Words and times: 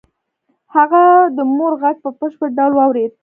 هغه 0.75 1.03
د 1.37 1.39
مور 1.55 1.73
غږ 1.81 1.95
په 2.03 2.09
بشپړ 2.17 2.49
ډول 2.57 2.73
واورېد 2.75 3.11